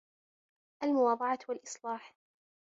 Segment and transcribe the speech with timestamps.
[0.83, 2.13] الْمُوَاضَعَةُ وَالْإِصْلَاحُ